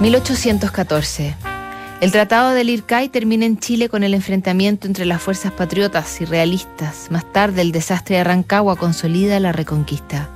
[0.00, 1.36] 1814.
[2.00, 6.24] El Tratado del Ircay termina en Chile con el enfrentamiento entre las fuerzas patriotas y
[6.24, 7.08] realistas.
[7.10, 10.30] Más tarde, el desastre de Rancagua consolida la reconquista.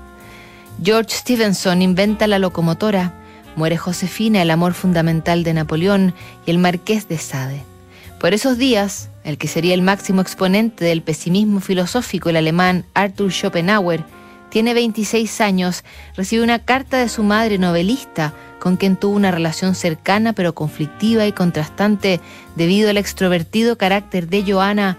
[0.83, 3.15] George Stevenson inventa la locomotora.
[3.57, 6.13] Muere Josefina, el amor fundamental de Napoleón,
[6.45, 7.63] y el marqués de Sade.
[8.21, 13.33] Por esos días, el que sería el máximo exponente del pesimismo filosófico, el alemán Arthur
[13.33, 14.05] Schopenhauer,
[14.55, 15.83] tiene 26 años,
[16.15, 21.27] recibe una carta de su madre novelista, con quien tuvo una relación cercana pero conflictiva
[21.27, 22.21] y contrastante
[22.55, 24.97] debido al extrovertido carácter de Joana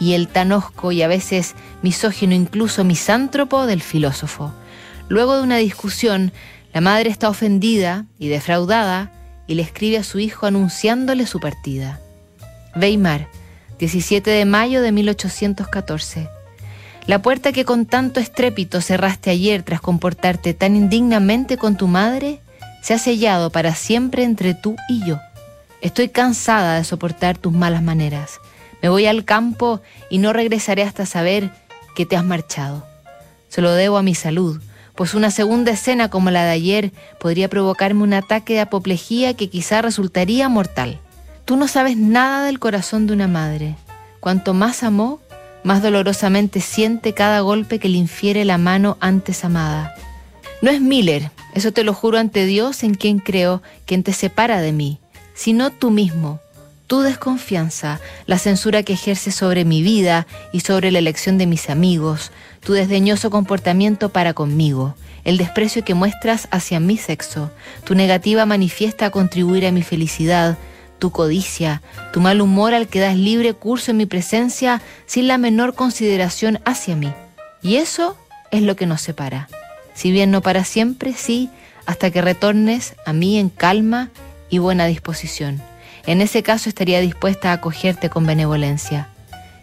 [0.00, 4.52] y el tan osco y a veces misógino, incluso misántropo del filósofo.
[5.08, 6.32] Luego de una discusión,
[6.74, 9.12] la madre está ofendida y defraudada
[9.46, 12.00] y le escribe a su hijo anunciándole su partida.
[12.74, 13.28] Weimar,
[13.78, 16.35] 17 de mayo de 1814.
[17.06, 22.40] La puerta que con tanto estrépito cerraste ayer tras comportarte tan indignamente con tu madre
[22.82, 25.20] se ha sellado para siempre entre tú y yo.
[25.80, 28.40] Estoy cansada de soportar tus malas maneras.
[28.82, 31.52] Me voy al campo y no regresaré hasta saber
[31.94, 32.84] que te has marchado.
[33.48, 34.60] Se lo debo a mi salud,
[34.96, 39.48] pues una segunda escena como la de ayer podría provocarme un ataque de apoplejía que
[39.48, 40.98] quizá resultaría mortal.
[41.44, 43.76] Tú no sabes nada del corazón de una madre.
[44.18, 45.20] Cuanto más amó,
[45.66, 49.96] más dolorosamente siente cada golpe que le infiere la mano antes amada.
[50.62, 54.60] No es Miller, eso te lo juro ante Dios en quien creo, quien te separa
[54.60, 55.00] de mí,
[55.34, 56.38] sino tú mismo,
[56.86, 61.68] tu desconfianza, la censura que ejerces sobre mi vida y sobre la elección de mis
[61.68, 64.94] amigos, tu desdeñoso comportamiento para conmigo,
[65.24, 67.50] el desprecio que muestras hacia mi sexo,
[67.82, 70.56] tu negativa manifiesta a contribuir a mi felicidad,
[70.98, 75.38] tu codicia, tu mal humor al que das libre curso en mi presencia sin la
[75.38, 77.12] menor consideración hacia mí.
[77.62, 78.16] Y eso
[78.50, 79.48] es lo que nos separa
[79.96, 81.48] si bien no para siempre, sí,
[81.86, 84.10] hasta que retornes a mí en calma
[84.50, 85.60] y buena disposición.
[86.06, 89.08] En ese caso estaría dispuesta a acogerte con benevolencia.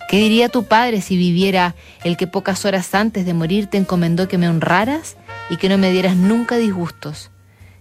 [0.10, 4.28] ¿Qué diría tu padre si viviera el que pocas horas antes de morir te encomendó
[4.28, 5.18] que me honraras
[5.52, 7.30] y que no me dieras nunca disgustos?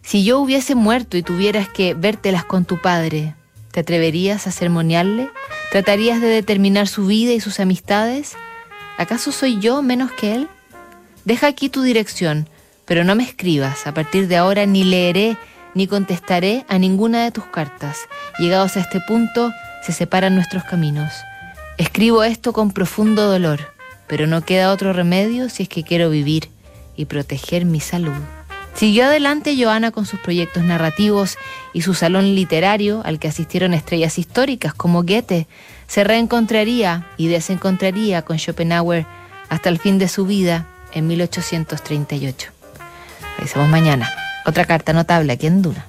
[0.02, 3.34] Si yo hubiese muerto y tuvieras que vértelas con tu padre,
[3.72, 5.30] ¿te atreverías a sermonearle?
[5.72, 8.34] ¿Tratarías de determinar su vida y sus amistades?
[8.98, 10.48] ¿Acaso soy yo menos que él?
[11.24, 12.48] Deja aquí tu dirección,
[12.84, 13.86] pero no me escribas.
[13.86, 15.36] A partir de ahora ni leeré
[15.74, 17.96] ni contestaré a ninguna de tus cartas.
[18.38, 19.50] Llegados a este punto,
[19.82, 21.12] se separan nuestros caminos.
[21.78, 23.72] Escribo esto con profundo dolor,
[24.06, 26.50] pero no queda otro remedio si es que quiero vivir
[26.94, 28.12] y proteger mi salud.
[28.74, 31.36] Siguió adelante Joana con sus proyectos narrativos
[31.72, 35.46] y su salón literario al que asistieron estrellas históricas como Goethe.
[35.86, 39.06] Se reencontraría y desencontraría con Schopenhauer
[39.48, 42.50] hasta el fin de su vida en 1838.
[43.36, 44.10] Revisamos mañana.
[44.46, 45.86] Otra carta notable aquí en Duna.